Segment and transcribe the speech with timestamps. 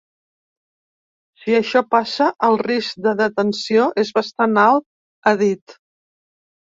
[1.41, 4.87] Si això passa, el risc de detenció és bastant alt,
[5.25, 5.77] ha dit.